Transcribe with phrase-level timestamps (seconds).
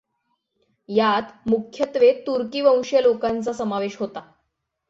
[0.89, 4.21] यात मुख्यत्वे तुर्की वंशीय लोकांचा समावेश होता.